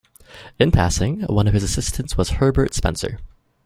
In 0.59 0.71
passing, 0.71 1.21
one 1.27 1.47
of 1.47 1.53
his 1.53 1.61
assistants 1.61 2.17
was 2.17 2.31
Herbert 2.31 2.73
Spencer. 2.73 3.19